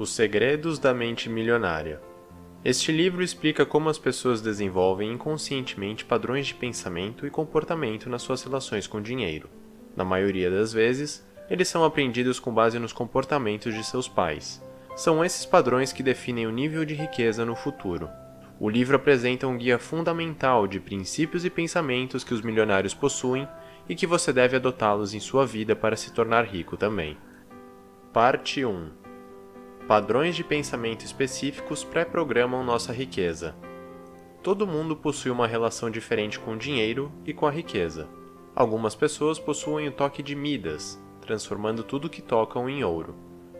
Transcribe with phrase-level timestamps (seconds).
[0.00, 2.00] Os Segredos da Mente Milionária.
[2.64, 8.42] Este livro explica como as pessoas desenvolvem inconscientemente padrões de pensamento e comportamento nas suas
[8.42, 9.50] relações com dinheiro.
[9.94, 14.64] Na maioria das vezes, eles são aprendidos com base nos comportamentos de seus pais.
[14.96, 18.08] São esses padrões que definem o nível de riqueza no futuro.
[18.58, 23.46] O livro apresenta um guia fundamental de princípios e pensamentos que os milionários possuem
[23.86, 27.18] e que você deve adotá-los em sua vida para se tornar rico também.
[28.14, 28.99] Parte 1
[29.90, 33.56] Padrões de pensamento específicos pré-programam nossa riqueza.
[34.40, 38.08] Todo mundo possui uma relação diferente com o dinheiro e com a riqueza.
[38.54, 43.16] Algumas pessoas possuem o toque de Midas, transformando tudo que tocam em ouro.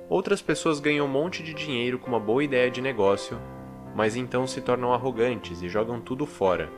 [0.08, 3.36] Outras pessoas ganham um monte de dinheiro com uma boa ideia de negócio
[3.92, 6.70] mas então se tornam arrogantes e jogam tudo fora,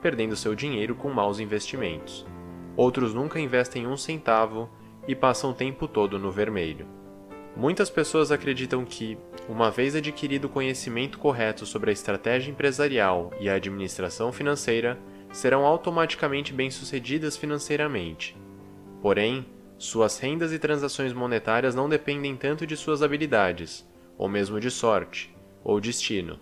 [0.00, 2.24] perdendo seu dinheiro com maus investimentos.
[2.76, 4.70] Outros nunca investem um centavo
[5.08, 6.99] e passam o tempo todo no vermelho.
[7.56, 13.48] Muitas pessoas acreditam que, uma vez adquirido o conhecimento correto sobre a estratégia empresarial e
[13.48, 14.98] a administração financeira,
[15.32, 18.36] serão automaticamente bem-sucedidas financeiramente.
[19.02, 19.46] Porém,
[19.78, 25.34] suas rendas e transações monetárias não dependem tanto de suas habilidades, ou mesmo de sorte,
[25.64, 26.38] ou destino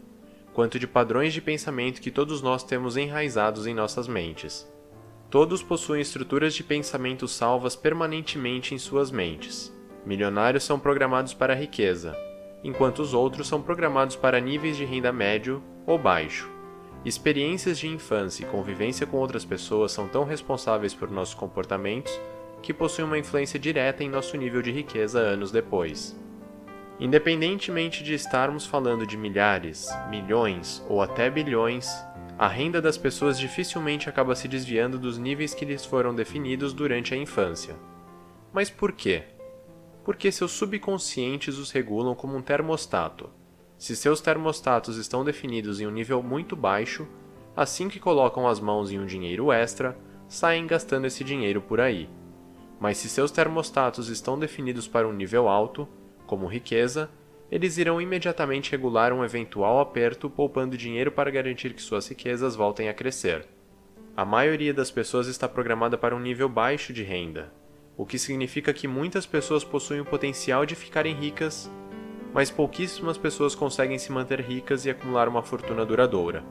[0.59, 4.69] quanto de padrões de pensamento que todos nós temos enraizados em nossas mentes.
[5.31, 9.73] Todos possuem estruturas de pensamento salvas permanentemente em suas mentes.
[10.09, 12.17] Milionários são programados para a riqueza,
[12.65, 16.51] enquanto os outros são programados para níveis de renda médio ou baixo.
[17.05, 22.19] Experiências de infância e convivência com outras pessoas são tão responsáveis por nossos comportamentos
[22.63, 26.19] que possuem uma influência direta em nosso nível de riqueza anos depois.
[26.99, 31.87] Independentemente de estarmos falando de milhares, milhões ou até bilhões,
[32.39, 37.13] a renda das pessoas dificilmente acaba se desviando dos níveis que lhes foram definidos durante
[37.13, 37.77] a infância.
[38.55, 39.37] Mas por quê?
[40.09, 43.29] Porque seus subconscientes os regulam como um termostato.
[43.77, 47.07] Se seus termostatos estão definidos em um nível muito baixo,
[47.55, 52.09] assim que colocam as mãos em um dinheiro extra, saem gastando esse dinheiro por aí.
[52.81, 55.87] Mas se seus termostatos estão definidos para um nível alto,
[56.27, 57.11] como riqueza,
[57.51, 62.89] eles irão imediatamente regular um eventual aperto poupando dinheiro para garantir que suas riquezas voltem
[62.89, 63.47] a crescer.
[64.17, 67.53] A maioria das pessoas está programada para um nível baixo de renda,
[67.99, 71.71] o que significa que muitas pessoas possuem o potencial de ficarem ricas,
[72.33, 76.43] mas pouquíssimas pessoas conseguem se manter ricas e acumular uma fortuna duradoura.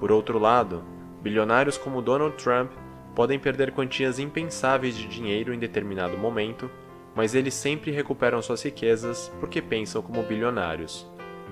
[0.00, 0.82] Por outro lado,
[1.22, 2.72] bilionários como Donald Trump
[3.14, 6.68] podem perder quantias impensáveis de dinheiro em determinado momento
[7.14, 11.08] mas eles sempre recuperam suas riquezas porque pensam como bilionários.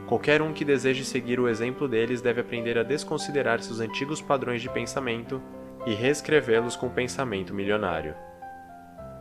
[0.06, 4.62] Qualquer um que deseje seguir o exemplo deles deve aprender a desconsiderar seus antigos padrões
[4.62, 5.42] de pensamento
[5.86, 8.14] e reescrevê-los com pensamento milionário.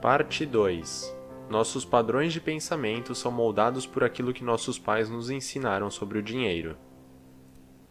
[0.02, 1.12] Parte 2
[1.50, 6.22] Nossos padrões de pensamento são moldados por aquilo que nossos pais nos ensinaram sobre o
[6.22, 6.78] dinheiro.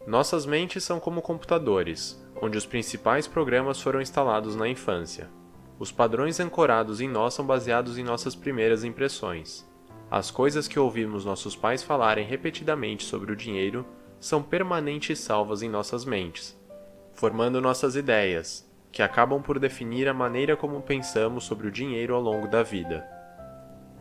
[0.07, 5.29] Nossas mentes são como computadores, onde os principais programas foram instalados na infância.
[5.77, 9.67] Os padrões ancorados em nós são baseados em nossas primeiras impressões.
[10.09, 13.85] As coisas que ouvimos nossos pais falarem repetidamente sobre o dinheiro
[14.17, 16.57] são permanentes salvas em nossas mentes,
[17.13, 18.66] formando nossas ideias,
[18.97, 23.07] que acabam por definir a maneira como pensamos sobre o dinheiro ao longo da vida.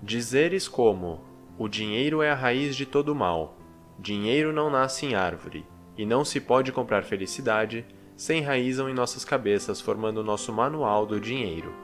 [0.02, 1.22] Dizeres como:
[1.58, 3.58] o dinheiro é a raiz de todo mal,
[3.98, 5.66] dinheiro não nasce em árvore,
[5.98, 7.84] e não se pode comprar felicidade
[8.16, 11.74] se enraizam em nossas cabeças, formando nosso manual do dinheiro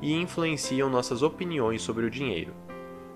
[0.00, 2.54] e influenciam nossas opiniões sobre o dinheiro.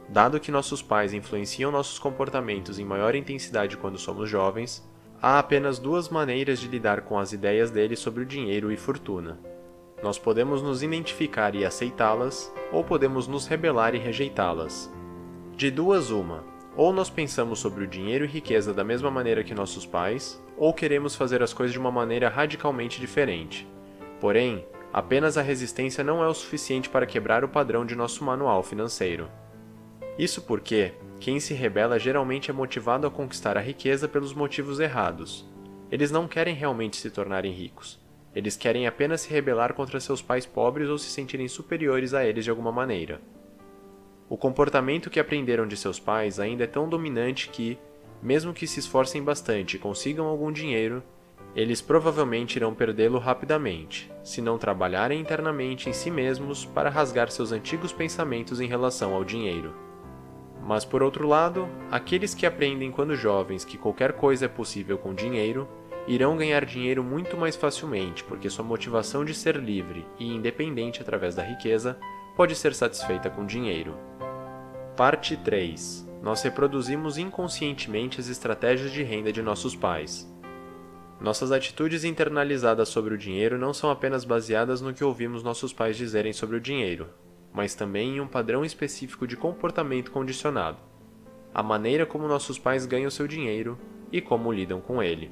[0.08, 4.84] Dado que nossos pais influenciam nossos comportamentos em maior intensidade quando somos jovens,
[5.24, 9.40] há apenas duas maneiras de lidar com as ideias deles sobre o dinheiro e fortuna.
[10.02, 14.92] Nós podemos nos identificar e aceitá-las, ou podemos nos rebelar e rejeitá-las.
[15.56, 16.44] De duas, uma
[16.76, 20.74] ou nós pensamos sobre o dinheiro e riqueza da mesma maneira que nossos pais, ou
[20.74, 23.66] queremos fazer as coisas de uma maneira radicalmente diferente.
[24.20, 28.62] Porém, apenas a resistência não é o suficiente para quebrar o padrão de nosso manual
[28.62, 29.30] financeiro.
[30.18, 30.92] Isso porque
[31.24, 35.48] quem se rebela geralmente é motivado a conquistar a riqueza pelos motivos errados.
[35.90, 37.98] Eles não querem realmente se tornarem ricos.
[38.34, 42.44] Eles querem apenas se rebelar contra seus pais pobres ou se sentirem superiores a eles
[42.44, 43.22] de alguma maneira.
[44.28, 47.78] O comportamento que aprenderam de seus pais ainda é tão dominante que,
[48.22, 51.02] mesmo que se esforcem bastante e consigam algum dinheiro,
[51.56, 57.50] eles provavelmente irão perdê-lo rapidamente, se não trabalharem internamente em si mesmos para rasgar seus
[57.50, 59.83] antigos pensamentos em relação ao dinheiro.
[60.66, 65.14] Mas por outro lado, aqueles que aprendem quando jovens que qualquer coisa é possível com
[65.14, 65.68] dinheiro,
[66.08, 71.34] irão ganhar dinheiro muito mais facilmente, porque sua motivação de ser livre e independente através
[71.34, 71.98] da riqueza
[72.34, 73.94] pode ser satisfeita com dinheiro.
[74.96, 76.08] Parte 3.
[76.22, 80.32] Nós reproduzimos inconscientemente as estratégias de renda de nossos pais.
[81.20, 85.96] Nossas atitudes internalizadas sobre o dinheiro não são apenas baseadas no que ouvimos nossos pais
[85.96, 87.08] dizerem sobre o dinheiro,
[87.54, 90.78] mas também em um padrão específico de comportamento condicionado
[91.54, 93.78] a maneira como nossos pais ganham seu dinheiro
[94.10, 95.30] e como lidam com ele.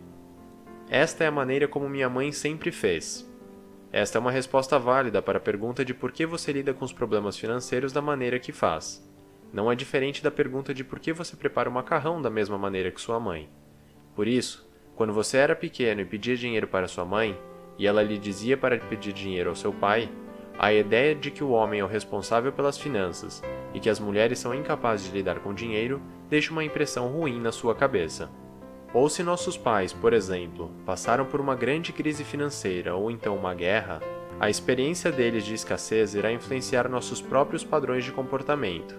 [0.88, 3.28] Esta é a maneira como minha mãe sempre fez.
[3.90, 6.92] Esta é uma resposta válida para a pergunta de por que você lida com os
[6.92, 9.04] problemas financeiros da maneira que faz.
[9.52, 12.92] Não é diferente da pergunta de por que você prepara o macarrão da mesma maneira
[12.92, 13.50] que sua mãe.
[14.14, 17.36] Por isso, quando você era pequeno e pedia dinheiro para sua mãe,
[17.76, 20.08] e ela lhe dizia para pedir dinheiro ao seu pai,
[20.58, 23.42] a ideia de que o homem é o responsável pelas finanças
[23.74, 27.52] e que as mulheres são incapazes de lidar com dinheiro deixa uma impressão ruim na
[27.52, 28.30] sua cabeça.
[28.94, 33.54] Ou se nossos pais, por exemplo, passaram por uma grande crise financeira ou então uma
[33.54, 34.00] guerra,
[34.38, 38.94] a experiência deles de escassez irá influenciar nossos próprios padrões de comportamento.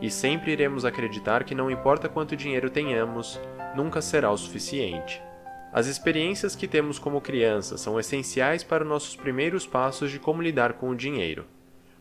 [0.00, 3.40] E sempre iremos acreditar que não importa quanto dinheiro tenhamos,
[3.74, 5.22] nunca será o suficiente.
[5.72, 10.74] As experiências que temos como crianças são essenciais para nossos primeiros passos de como lidar
[10.74, 11.44] com o dinheiro,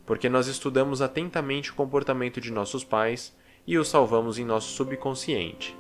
[0.06, 3.36] porque nós estudamos atentamente o comportamento de nossos pais
[3.68, 5.76] e o salvamos em nosso subconsciente.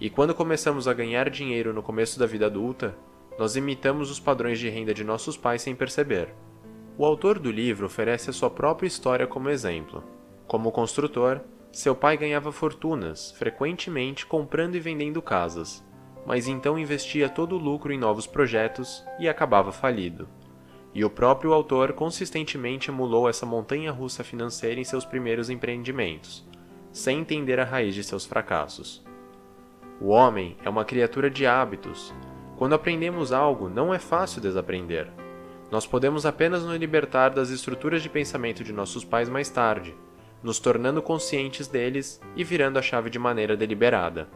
[0.00, 2.94] E quando começamos a ganhar dinheiro no começo da vida adulta,
[3.38, 6.34] nós imitamos os padrões de renda de nossos pais sem perceber.
[6.98, 10.02] O autor do livro oferece a sua própria história como exemplo.
[10.46, 15.84] Como construtor, seu pai ganhava fortunas, frequentemente comprando e vendendo casas,
[16.26, 20.28] mas então investia todo o lucro em novos projetos e acabava falido.
[20.92, 26.44] E o próprio autor consistentemente emulou essa montanha russa financeira em seus primeiros empreendimentos,
[26.90, 29.04] sem entender a raiz de seus fracassos.
[30.00, 32.12] O homem é uma criatura de hábitos.
[32.56, 35.08] Quando aprendemos algo, não é fácil desaprender.
[35.70, 39.94] Nós podemos apenas nos libertar das estruturas de pensamento de nossos pais mais tarde,
[40.42, 44.28] nos tornando conscientes deles e virando a chave de maneira deliberada.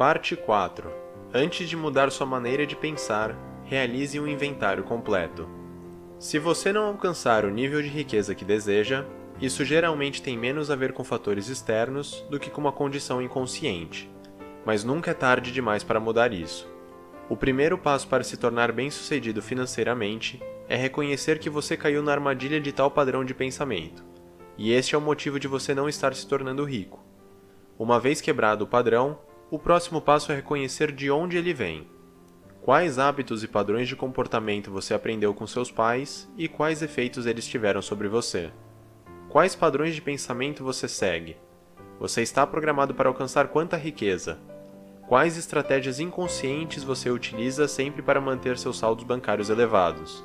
[0.00, 0.90] Parte 4.
[1.30, 5.46] Antes de mudar sua maneira de pensar, realize um inventário completo.
[6.18, 9.04] Se você não alcançar o nível de riqueza que deseja,
[9.38, 14.10] isso geralmente tem menos a ver com fatores externos do que com uma condição inconsciente.
[14.64, 16.66] Mas nunca é tarde demais para mudar isso.
[17.28, 22.58] O primeiro passo para se tornar bem-sucedido financeiramente é reconhecer que você caiu na armadilha
[22.58, 24.02] de tal padrão de pensamento.
[24.56, 27.04] E este é o motivo de você não estar se tornando rico.
[27.78, 29.18] Uma vez quebrado o padrão,
[29.50, 31.86] o próximo passo é reconhecer de onde ele vem.
[32.62, 37.46] Quais hábitos e padrões de comportamento você aprendeu com seus pais e quais efeitos eles
[37.46, 38.52] tiveram sobre você?
[39.28, 41.36] Quais padrões de pensamento você segue?
[41.98, 44.38] Você está programado para alcançar quanta riqueza?
[45.08, 50.24] Quais estratégias inconscientes você utiliza sempre para manter seus saldos bancários elevados?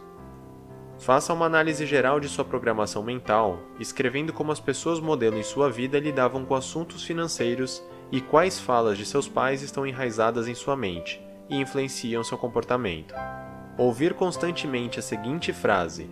[0.99, 5.69] Faça uma análise geral de sua programação mental, escrevendo como as pessoas modelo em sua
[5.69, 10.75] vida lidavam com assuntos financeiros e quais falas de seus pais estão enraizadas em sua
[10.75, 13.13] mente e influenciam seu comportamento.
[13.77, 16.09] Ouvir constantemente a seguinte frase: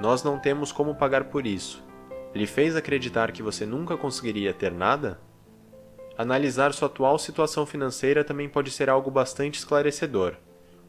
[0.00, 1.84] Nós não temos como pagar por isso,
[2.34, 5.20] lhe fez acreditar que você nunca conseguiria ter nada?
[6.16, 10.34] Analisar sua atual situação financeira também pode ser algo bastante esclarecedor,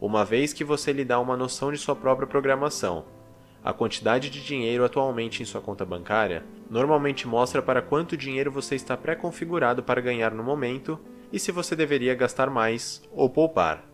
[0.02, 3.06] uma vez que você lhe dá uma noção de sua própria programação
[3.64, 8.76] a quantidade de dinheiro atualmente em sua conta bancária normalmente mostra para quanto dinheiro você
[8.76, 11.00] está pré-configurado para ganhar no momento
[11.32, 13.86] e se você deveria gastar mais ou poupar.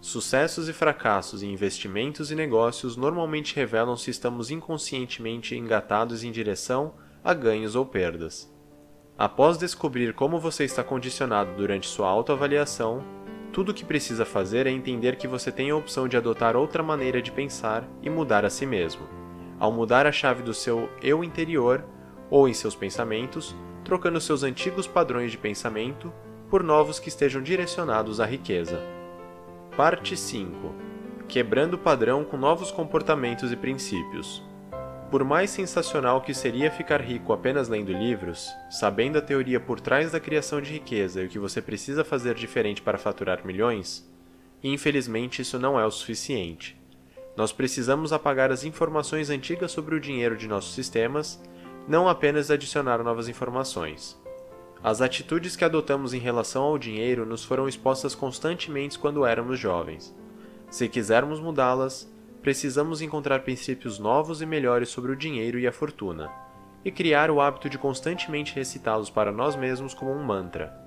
[0.00, 6.94] Sucessos e fracassos em investimentos e negócios normalmente revelam se estamos inconscientemente engatados em direção
[7.22, 8.52] a ganhos ou perdas.
[9.16, 13.02] Após descobrir como você está condicionado durante sua autoavaliação,
[13.54, 16.82] tudo o que precisa fazer é entender que você tem a opção de adotar outra
[16.82, 19.08] maneira de pensar e mudar a si mesmo.
[19.60, 21.84] Ao mudar a chave do seu eu interior
[22.28, 26.12] ou em seus pensamentos, trocando seus antigos padrões de pensamento
[26.50, 28.82] por novos que estejam direcionados à riqueza.
[29.76, 30.74] Parte 5
[31.28, 34.42] Quebrando o padrão com novos comportamentos e princípios.
[35.14, 40.10] Por mais sensacional que seria ficar rico apenas lendo livros, sabendo a teoria por trás
[40.10, 44.04] da criação de riqueza e o que você precisa fazer diferente para faturar milhões,
[44.60, 46.76] infelizmente isso não é o suficiente.
[47.36, 51.40] Nós precisamos apagar as informações antigas sobre o dinheiro de nossos sistemas,
[51.86, 54.20] não apenas adicionar novas informações.
[54.82, 60.12] As atitudes que adotamos em relação ao dinheiro nos foram expostas constantemente quando éramos jovens.
[60.68, 62.12] Se quisermos mudá-las,
[62.44, 66.30] precisamos encontrar princípios novos e melhores sobre o dinheiro e a fortuna,
[66.84, 70.78] e criar o hábito de constantemente recitá-los para nós mesmos como um mantra.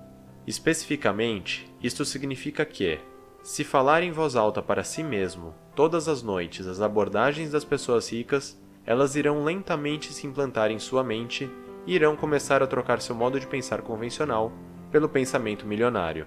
[0.46, 3.00] Especificamente, isto significa que,
[3.42, 8.08] se falar em voz alta para si mesmo, todas as noites, as abordagens das pessoas
[8.08, 11.50] ricas, elas irão lentamente se implantar em sua mente
[11.84, 14.52] e irão começar a trocar seu modo de pensar convencional
[14.92, 16.24] pelo pensamento milionário.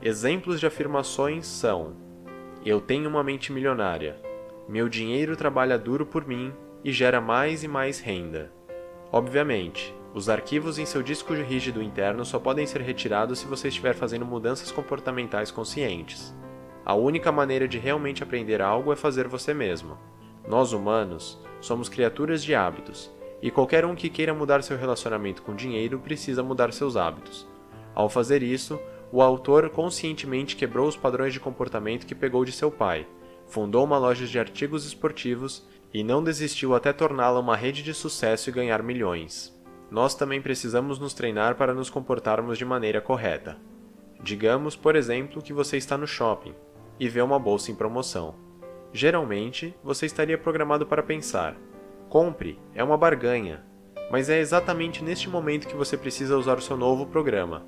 [0.00, 1.94] Exemplos de afirmações são:
[2.64, 4.25] Eu tenho uma mente milionária.
[4.68, 8.52] Meu dinheiro trabalha duro por mim e gera mais e mais renda.
[9.12, 13.94] Obviamente, os arquivos em seu disco rígido interno só podem ser retirados se você estiver
[13.94, 16.34] fazendo mudanças comportamentais conscientes.
[16.84, 19.96] A única maneira de realmente aprender algo é fazer você mesmo.
[20.48, 25.54] Nós humanos somos criaturas de hábitos, e qualquer um que queira mudar seu relacionamento com
[25.54, 27.46] dinheiro precisa mudar seus hábitos.
[27.94, 28.80] Ao fazer isso,
[29.12, 33.06] o autor conscientemente quebrou os padrões de comportamento que pegou de seu pai,
[33.46, 38.50] fundou uma loja de artigos esportivos e não desistiu até torná-la uma rede de sucesso
[38.50, 39.56] e ganhar milhões
[39.90, 43.56] nós também precisamos nos treinar para nos comportarmos de maneira correta.
[44.20, 46.54] Digamos, por exemplo, que você está no shopping
[46.98, 48.34] e vê uma bolsa em promoção.
[48.92, 51.56] Geralmente, você estaria programado para pensar:
[52.08, 53.64] compre, é uma barganha.
[54.10, 57.66] Mas é exatamente neste momento que você precisa usar o seu novo programa.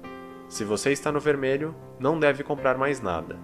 [0.49, 3.39] Se você está no vermelho, não deve comprar mais nada.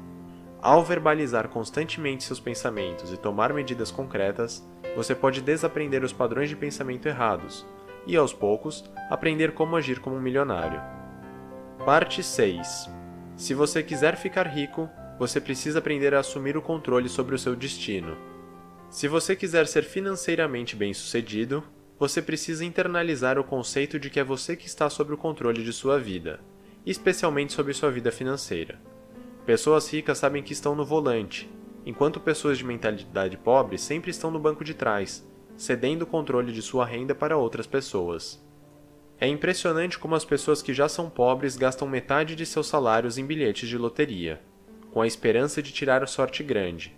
[0.65, 4.67] Ao verbalizar constantemente seus pensamentos e tomar medidas concretas,
[4.97, 7.67] você pode desaprender os padrões de pensamento errados
[8.07, 10.81] e, aos poucos, aprender como agir como um milionário.
[11.85, 12.89] Parte 6
[13.37, 17.55] Se você quiser ficar rico, você precisa aprender a assumir o controle sobre o seu
[17.55, 18.17] destino.
[18.89, 21.63] Se você quiser ser financeiramente bem-sucedido,
[21.99, 25.75] você precisa internalizar o conceito de que é você que está sob o controle de
[25.75, 26.41] sua vida,
[26.87, 28.94] especialmente sobre sua vida financeira.
[29.47, 31.51] Pessoas ricas sabem que estão no volante,
[31.85, 35.23] enquanto pessoas de mentalidade pobre sempre estão no banco de trás,
[35.55, 38.43] cedendo o controle de sua renda para outras pessoas.
[39.21, 43.27] É impressionante como as pessoas que já são pobres gastam metade de seus salários em
[43.27, 44.41] bilhetes de loteria,
[44.91, 46.97] com a esperança de tirar a sorte grande.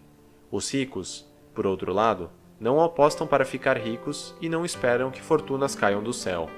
[0.49, 5.75] Os ricos, por outro lado, não apostam para ficar ricos e não esperam que fortunas
[5.75, 6.49] caiam do céu.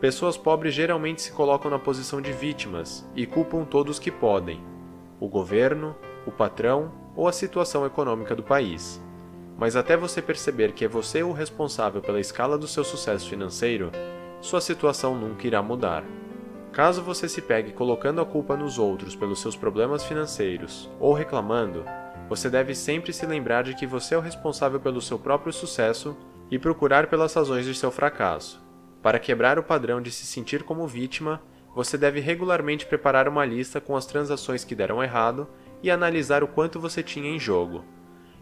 [0.00, 4.73] Pessoas pobres geralmente se colocam na posição de vítimas e culpam todos que podem:
[5.20, 5.94] o governo,
[6.26, 9.02] o patrão ou a situação econômica do país
[9.56, 13.90] mas até você perceber que é você o responsável pela escala do seu sucesso financeiro,
[14.40, 16.04] sua situação nunca irá mudar.
[16.72, 21.84] Caso você se pegue colocando a culpa nos outros pelos seus problemas financeiros ou reclamando,
[22.28, 26.16] você deve sempre se lembrar de que você é o responsável pelo seu próprio sucesso
[26.50, 28.62] e procurar pelas razões de seu fracasso.
[29.02, 31.40] Para quebrar o padrão de se sentir como vítima,
[31.74, 35.48] você deve regularmente preparar uma lista com as transações que deram errado
[35.82, 37.84] e analisar o quanto você tinha em jogo.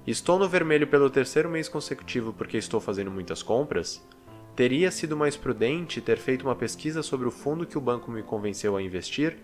[0.06, 4.06] Estou no vermelho pelo terceiro mês consecutivo porque estou fazendo muitas compras?
[4.54, 8.22] Teria sido mais prudente ter feito uma pesquisa sobre o fundo que o banco me
[8.22, 9.38] convenceu a investir,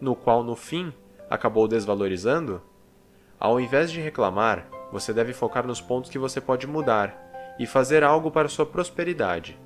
[0.00, 0.92] no qual no fim
[1.28, 2.62] acabou desvalorizando?
[3.38, 8.02] Ao invés de reclamar, você deve focar nos pontos que você pode mudar e fazer
[8.02, 9.58] algo para sua prosperidade.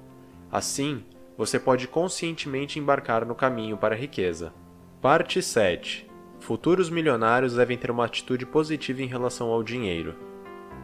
[0.50, 1.04] Assim,
[1.38, 4.52] você pode conscientemente embarcar no caminho para a riqueza.
[5.00, 6.11] Parte 7.
[6.40, 10.16] Futuros milionários devem ter uma atitude positiva em relação ao dinheiro.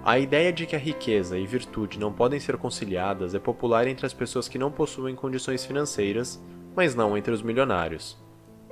[0.05, 4.07] A ideia de que a riqueza e virtude não podem ser conciliadas é popular entre
[4.07, 6.41] as pessoas que não possuem condições financeiras,
[6.77, 8.17] mas não entre os milionários.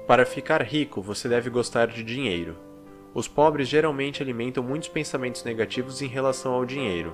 [0.07, 2.57] Para ficar rico, você deve gostar de dinheiro.
[3.13, 7.13] Os pobres geralmente alimentam muitos pensamentos negativos em relação ao dinheiro.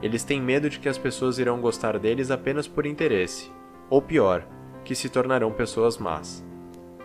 [0.00, 3.50] Eles têm medo de que as pessoas irão gostar deles apenas por interesse,
[3.94, 4.44] ou pior,
[4.84, 6.44] que se tornarão pessoas más.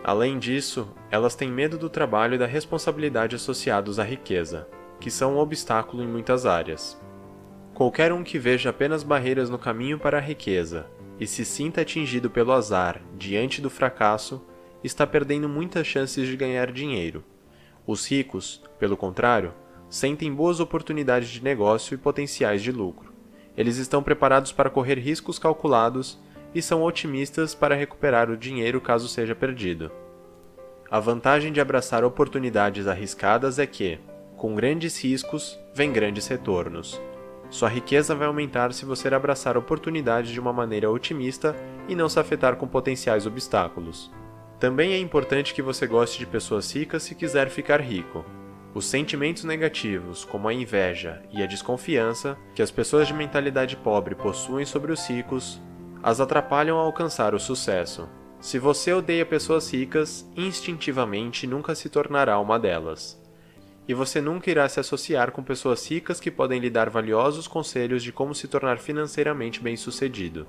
[0.02, 4.66] Além disso, elas têm medo do trabalho e da responsabilidade associados à riqueza
[4.98, 7.00] que são um obstáculo em muitas áreas.
[7.72, 10.84] Qualquer um que veja apenas barreiras no caminho para a riqueza
[11.20, 14.44] e se sinta atingido pelo azar diante do fracasso
[14.82, 17.22] está perdendo muitas chances de ganhar dinheiro.
[17.86, 19.54] Os ricos, pelo contrário,
[19.88, 23.12] sentem boas oportunidades de negócio e potenciais de lucro.
[23.56, 26.18] Eles estão preparados para correr riscos calculados
[26.54, 29.90] e são otimistas para recuperar o dinheiro caso seja perdido.
[30.90, 34.00] A vantagem de abraçar oportunidades arriscadas é que,
[34.36, 37.00] com grandes riscos, vem grandes retornos.
[37.50, 41.54] Sua riqueza vai aumentar se você abraçar oportunidades de uma maneira otimista
[41.88, 44.10] e não se afetar com potenciais obstáculos.
[44.58, 48.24] Também é importante que você goste de pessoas ricas se quiser ficar rico.
[48.72, 54.14] Os sentimentos negativos, como a inveja e a desconfiança, que as pessoas de mentalidade pobre
[54.14, 55.60] possuem sobre os ricos,
[56.02, 58.08] as atrapalham a alcançar o sucesso.
[58.40, 63.20] Se você odeia pessoas ricas, instintivamente nunca se tornará uma delas
[63.90, 68.04] e você nunca irá se associar com pessoas ricas que podem lhe dar valiosos conselhos
[68.04, 70.46] de como se tornar financeiramente bem-sucedido.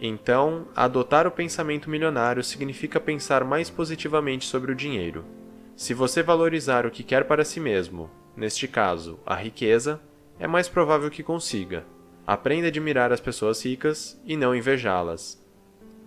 [0.00, 5.26] Então, adotar o pensamento milionário significa pensar mais positivamente sobre o dinheiro.
[5.76, 10.00] Se você valorizar o que quer para si mesmo, neste caso, a riqueza,
[10.38, 11.84] é mais provável que consiga.
[12.26, 15.38] Aprenda a admirar as pessoas ricas e não invejá-las.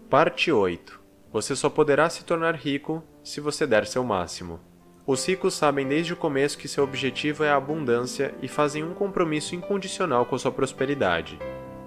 [0.09, 0.99] Parte 8.
[1.31, 4.59] Você só poderá se tornar rico se você der seu máximo.
[5.05, 8.95] Os ricos sabem desde o começo que seu objetivo é a abundância e fazem um
[8.95, 11.37] compromisso incondicional com sua prosperidade.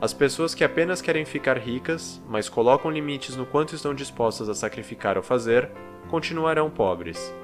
[0.00, 4.54] As pessoas que apenas querem ficar ricas, mas colocam limites no quanto estão dispostas a
[4.54, 5.68] sacrificar ou fazer,
[6.08, 7.34] continuarão pobres.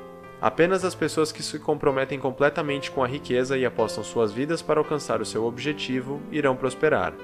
[0.41, 4.79] Apenas as pessoas que se comprometem completamente com a riqueza e apostam suas vidas para
[4.79, 7.15] alcançar o seu objetivo irão prosperar.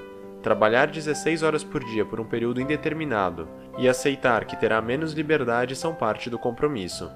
[0.41, 5.75] Trabalhar 16 horas por dia por um período indeterminado e aceitar que terá menos liberdade
[5.75, 7.09] são parte do compromisso.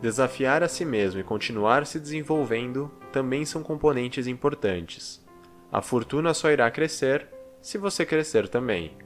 [0.00, 5.24] Desafiar a si mesmo e continuar se desenvolvendo também são componentes importantes.
[5.72, 7.28] A fortuna só irá crescer
[7.60, 8.96] se você crescer também.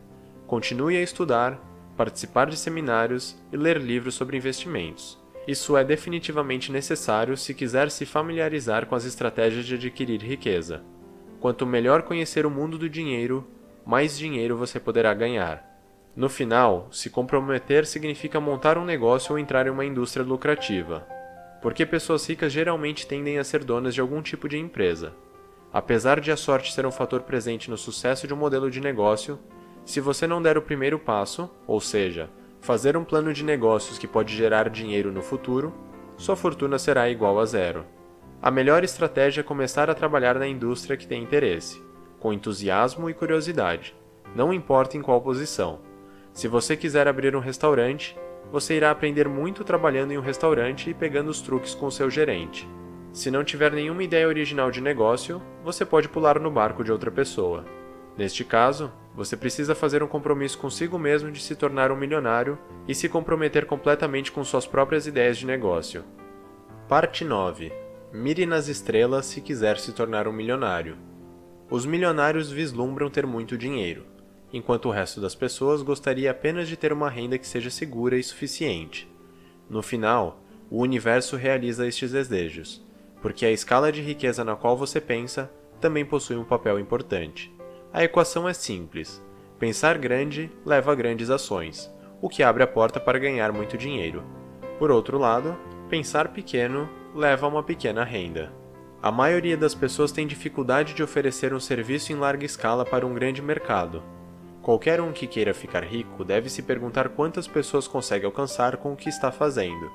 [0.47, 1.59] Continue a estudar,
[1.97, 5.24] participar de seminários e ler livros sobre investimentos.
[5.47, 10.83] Isso é definitivamente necessário se quiser se familiarizar com as estratégias de adquirir riqueza.
[11.39, 13.47] Quanto melhor conhecer o mundo do dinheiro,
[13.85, 15.75] mais dinheiro você poderá ganhar.
[16.17, 21.07] No final, se comprometer significa montar um negócio ou entrar em uma indústria lucrativa,
[21.61, 25.13] porque pessoas ricas geralmente tendem a ser donas de algum tipo de empresa.
[25.73, 29.39] Apesar de a sorte ser um fator presente no sucesso de um modelo de negócio,
[29.85, 32.31] se você não der o primeiro passo, ou seja,
[32.65, 35.71] fazer um plano de negócios que pode gerar dinheiro no futuro,
[36.17, 37.85] sua fortuna será igual a zero.
[38.41, 41.83] A melhor estratégia é começar a trabalhar na indústria que tem interesse,
[42.19, 43.95] com entusiasmo e curiosidade,
[44.35, 45.81] não importa em qual posição.
[46.33, 48.17] Se você quiser abrir um restaurante,
[48.51, 52.67] você irá aprender muito trabalhando em um restaurante e pegando os truques com seu gerente.
[53.13, 57.11] Se não tiver nenhuma ideia original de negócio, você pode pular no barco de outra
[57.11, 57.63] pessoa.
[58.17, 62.95] Neste caso, você precisa fazer um compromisso consigo mesmo de se tornar um milionário e
[62.95, 66.05] se comprometer completamente com suas próprias ideias de negócio.
[66.89, 67.73] Parte 9.
[68.13, 70.97] Mire nas estrelas se quiser se tornar um milionário.
[71.71, 74.05] Os milionários vislumbram ter muito dinheiro,
[74.53, 78.23] enquanto o resto das pessoas gostaria apenas de ter uma renda que seja segura e
[78.23, 79.11] suficiente.
[79.69, 82.85] No final, o universo realiza estes desejos
[83.25, 87.51] porque a escala de riqueza na qual você pensa também possui um papel importante.
[87.95, 89.23] A equação é simples:
[89.57, 91.89] pensar grande leva a grandes ações,
[92.21, 94.25] o que abre a porta para ganhar muito dinheiro.
[94.81, 95.57] Por outro lado,
[95.89, 98.53] pensar pequeno leva a uma pequena renda.
[99.01, 103.15] A maioria das pessoas tem dificuldade de oferecer um serviço em larga escala para um
[103.15, 104.03] grande mercado.
[104.61, 108.97] Qualquer um que queira ficar rico deve se perguntar quantas pessoas consegue alcançar com o
[108.97, 109.89] que está fazendo.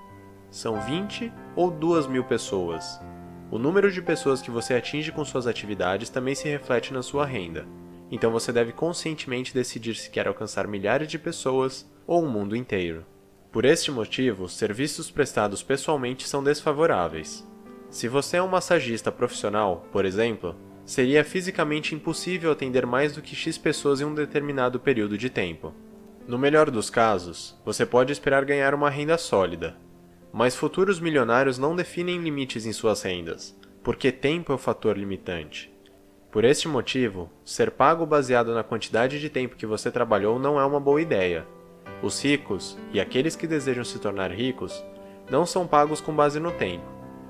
[0.49, 2.97] São 20 ou 2 mil pessoas?
[3.51, 7.25] O número de pessoas que você atinge com suas atividades também se reflete na sua
[7.25, 7.67] renda.
[8.11, 13.05] Então você deve conscientemente decidir se quer alcançar milhares de pessoas ou um mundo inteiro.
[13.51, 17.47] Por este motivo, serviços prestados pessoalmente são desfavoráveis.
[17.89, 23.35] Se você é um massagista profissional, por exemplo, seria fisicamente impossível atender mais do que
[23.35, 25.73] X pessoas em um determinado período de tempo.
[26.27, 29.75] No melhor dos casos, você pode esperar ganhar uma renda sólida,
[30.31, 35.73] mas futuros milionários não definem limites em suas rendas, porque tempo é o fator limitante.
[36.31, 40.65] Por este motivo, ser pago baseado na quantidade de tempo que você trabalhou não é
[40.65, 41.47] uma boa ideia.
[42.03, 44.83] Os ricos, e aqueles que desejam se tornar ricos,
[45.27, 46.85] não são pagos com base no tempo,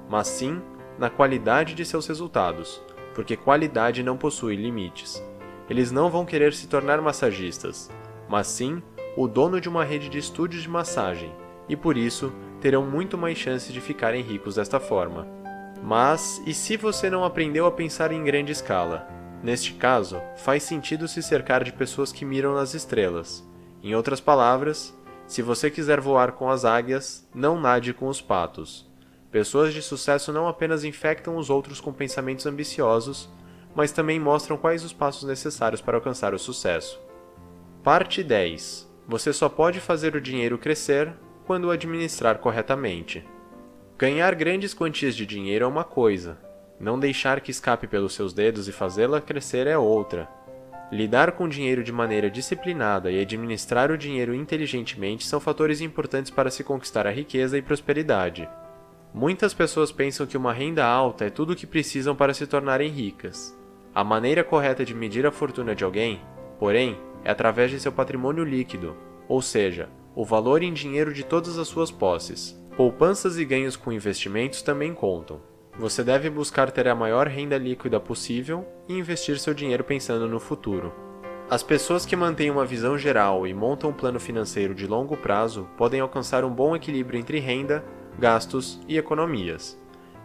[0.09, 0.61] mas sim
[0.97, 2.83] na qualidade de seus resultados,
[3.15, 5.23] porque qualidade não possui limites.
[5.69, 7.89] Eles não vão querer se tornar massagistas,
[8.27, 8.83] mas sim
[9.15, 11.33] o dono de uma rede de estúdios de massagem,
[11.69, 15.38] e por isso terão muito mais chances de ficarem ricos desta forma.
[15.83, 19.07] Mas e se você não aprendeu a pensar em grande escala?
[19.41, 23.47] Neste caso, faz sentido se cercar de pessoas que miram nas estrelas.
[23.81, 24.93] Em outras palavras,
[25.25, 28.89] se você quiser voar com as águias, não nade com os patos.
[29.31, 33.29] Pessoas de sucesso não apenas infectam os outros com pensamentos ambiciosos,
[33.75, 36.99] mas também mostram quais os passos necessários para alcançar o sucesso.
[37.83, 38.89] Parte 10.
[39.07, 41.13] Você só pode fazer o dinheiro crescer
[41.45, 43.25] quando o administrar corretamente.
[43.99, 46.37] Ganhar grandes quantias de dinheiro é uma coisa,
[46.79, 50.25] não deixar que escape pelos seus dedos e fazê-la crescer é outra.
[50.89, 56.49] Lidar com dinheiro de maneira disciplinada e administrar o dinheiro inteligentemente são fatores importantes para
[56.49, 58.47] se conquistar a riqueza e prosperidade.
[59.13, 62.89] Muitas pessoas pensam que uma renda alta é tudo o que precisam para se tornarem
[62.89, 63.53] ricas.
[63.93, 66.21] A maneira correta de medir a fortuna de alguém,
[66.57, 68.95] porém, é através de seu patrimônio líquido,
[69.27, 72.57] ou seja, o valor em dinheiro de todas as suas posses.
[72.79, 75.41] Poupanças e ganhos com investimentos também contam.
[75.77, 80.39] Você deve buscar ter a maior renda líquida possível e investir seu dinheiro pensando no
[80.39, 80.93] futuro.
[81.49, 85.67] As pessoas que mantêm uma visão geral e montam um plano financeiro de longo prazo
[85.75, 87.83] podem alcançar um bom equilíbrio entre renda,
[88.17, 89.77] gastos e economias.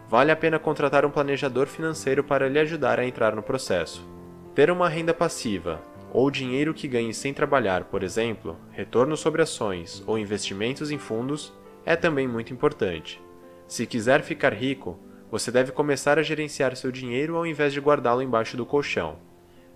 [0.07, 4.07] Vale a pena contratar um planejador financeiro para lhe ajudar a entrar no processo.
[4.55, 5.81] Ter uma renda passiva,
[6.13, 11.53] ou dinheiro que ganhe sem trabalhar, por exemplo, retorno sobre ações ou investimentos em fundos,
[11.85, 13.21] é também muito importante.
[13.67, 18.21] Se quiser ficar rico, você deve começar a gerenciar seu dinheiro ao invés de guardá-lo
[18.21, 19.17] embaixo do colchão.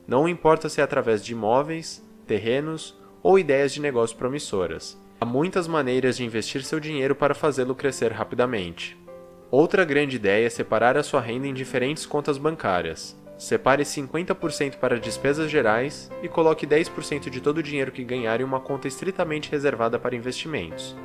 [0.07, 4.97] Não importa se é através de imóveis, terrenos ou ideias de negócio promissoras.
[5.21, 8.97] Há muitas maneiras de investir seu dinheiro para fazê-lo crescer rapidamente.
[9.51, 13.19] Outra grande ideia é separar a sua renda em diferentes contas bancárias.
[13.37, 18.43] Separe 50% para despesas gerais e coloque 10% de todo o dinheiro que ganhar em
[18.43, 20.95] uma conta estritamente reservada para investimentos.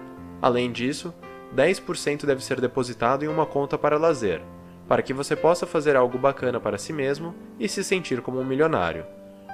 [0.44, 1.14] Além disso,
[1.56, 4.42] 10% deve ser depositado em uma conta para lazer,
[4.86, 8.44] para que você possa fazer algo bacana para si mesmo e se sentir como um
[8.44, 9.06] milionário,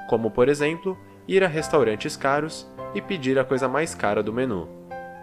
[0.09, 0.99] como por exemplo,
[1.29, 4.69] ir a restaurantes caros e pedir a coisa mais cara do menu.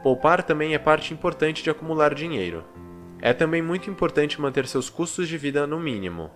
[0.02, 2.64] Poupar também é parte importante de acumular dinheiro.
[3.22, 6.32] É também muito importante manter seus custos de vida no mínimo.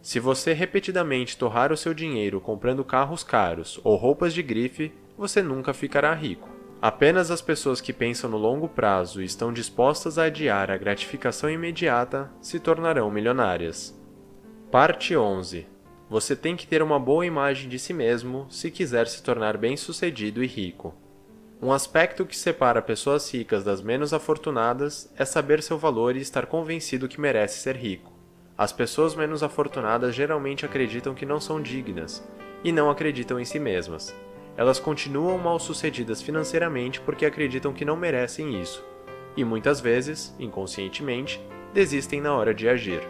[0.00, 5.42] Se você repetidamente torrar o seu dinheiro comprando carros caros ou roupas de grife, você
[5.42, 6.55] nunca ficará rico.
[6.86, 11.50] Apenas as pessoas que pensam no longo prazo e estão dispostas a adiar a gratificação
[11.50, 13.92] imediata se tornarão milionárias.
[14.70, 15.66] Parte 11
[16.08, 20.44] Você tem que ter uma boa imagem de si mesmo se quiser se tornar bem-sucedido
[20.44, 20.94] e rico.
[21.60, 26.46] Um aspecto que separa pessoas ricas das menos afortunadas é saber seu valor e estar
[26.46, 28.12] convencido que merece ser rico.
[28.56, 32.24] As pessoas menos afortunadas geralmente acreditam que não são dignas
[32.62, 34.14] e não acreditam em si mesmas
[34.56, 38.84] elas continuam mal sucedidas financeiramente porque acreditam que não merecem isso,
[39.36, 41.40] e muitas vezes, inconscientemente,
[41.74, 43.02] desistem na hora de agir.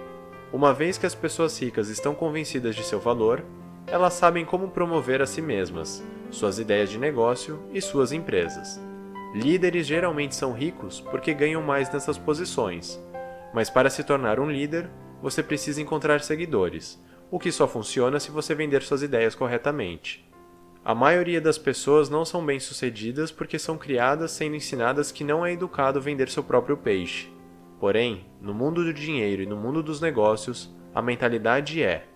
[0.52, 3.44] Uma vez que as pessoas ricas estão convencidas de seu valor,
[3.86, 8.80] elas sabem como promover a si mesmas, suas ideias de negócio e suas empresas.
[9.34, 13.00] Líderes geralmente são ricos porque ganham mais nessas posições,
[13.54, 14.90] mas para se tornar um líder,
[15.22, 20.25] você precisa encontrar seguidores, o que só funciona se você vender suas ideias corretamente.
[20.86, 25.50] A maioria das pessoas não são bem-sucedidas porque são criadas sendo ensinadas que não é
[25.52, 27.28] educado vender seu próprio peixe.
[27.80, 32.06] Porém, no mundo do dinheiro e no mundo dos negócios, a mentalidade é: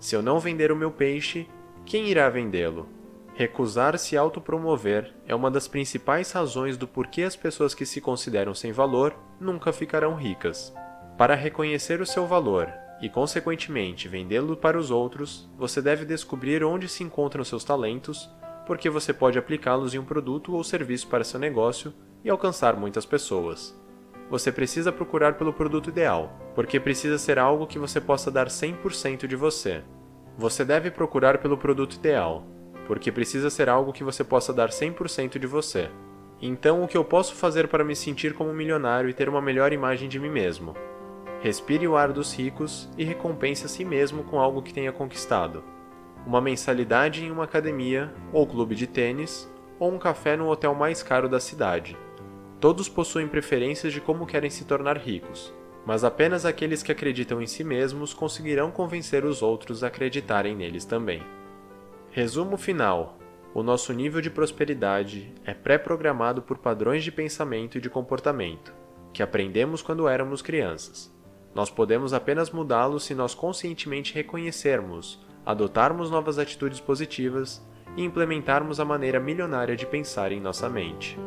[0.00, 1.48] se eu não vender o meu peixe,
[1.84, 2.88] quem irá vendê-lo?
[3.36, 8.72] Recusar-se autopromover é uma das principais razões do porquê as pessoas que se consideram sem
[8.72, 10.74] valor nunca ficarão ricas.
[11.16, 16.88] Para reconhecer o seu valor e, consequentemente, vendê-lo para os outros, você deve descobrir onde
[16.88, 18.30] se encontram seus talentos,
[18.66, 21.92] porque você pode aplicá-los em um produto ou serviço para seu negócio
[22.24, 23.78] e alcançar muitas pessoas.
[24.28, 29.26] Você precisa procurar pelo produto ideal, porque precisa ser algo que você possa dar 100%
[29.26, 29.84] de você.
[30.36, 32.44] Você deve procurar pelo produto ideal,
[32.86, 35.90] porque precisa ser algo que você possa dar 100% de você.
[36.42, 39.40] Então, o que eu posso fazer para me sentir como um milionário e ter uma
[39.40, 40.74] melhor imagem de mim mesmo?
[41.46, 45.62] Respire o ar dos ricos e recompense a si mesmo com algo que tenha conquistado.
[46.26, 51.04] Uma mensalidade em uma academia, ou clube de tênis, ou um café no hotel mais
[51.04, 51.96] caro da cidade.
[52.58, 55.54] Todos possuem preferências de como querem se tornar ricos,
[55.86, 60.84] mas apenas aqueles que acreditam em si mesmos conseguirão convencer os outros a acreditarem neles
[60.84, 61.22] também.
[62.10, 63.18] Resumo final:
[63.54, 68.74] o nosso nível de prosperidade é pré-programado por padrões de pensamento e de comportamento,
[69.12, 71.14] que aprendemos quando éramos crianças.
[71.56, 77.66] Nós podemos apenas mudá-lo se nós conscientemente reconhecermos, adotarmos novas atitudes positivas
[77.96, 81.18] e implementarmos a maneira milionária de pensar em nossa mente.